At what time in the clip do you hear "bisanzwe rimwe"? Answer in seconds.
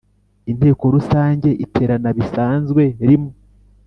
2.17-3.33